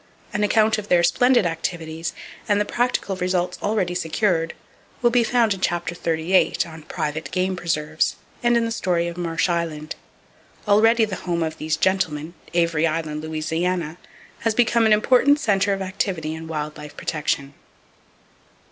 An 0.33 0.43
account 0.43 0.79
of 0.79 0.87
their 0.87 1.03
splendid 1.03 1.45
activities, 1.45 2.13
and 2.49 2.59
the 2.59 2.65
practical 2.65 3.15
results 3.17 3.59
already 3.61 3.93
secured, 3.93 4.55
will 5.03 5.11
be 5.11 5.23
found 5.23 5.53
in 5.53 5.59
Chapter 5.61 5.93
XXXVIII, 5.93 6.55
on 6.65 6.81
"Private 6.81 7.29
Game 7.29 7.55
Preserves," 7.55 8.15
and 8.41 8.57
in 8.57 8.65
the 8.65 8.71
story 8.71 9.07
of 9.07 9.15
Marsh 9.15 9.47
Island. 9.47 9.95
Already 10.67 11.05
the 11.05 11.17
home 11.17 11.43
of 11.43 11.59
these 11.59 11.77
gentlemen, 11.77 12.33
Avery 12.55 12.87
Island, 12.87 13.21
Louisiana, 13.21 13.99
has 14.39 14.55
become 14.55 14.87
an 14.87 14.91
important 14.93 15.39
center 15.39 15.71
of 15.71 15.83
activity 15.83 16.33
in 16.33 16.47
wild 16.47 16.77
life 16.77 16.97
protection. 16.97 17.53